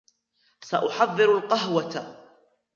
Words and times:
سأحضّر 0.63 1.37
القهوة. 1.37 2.21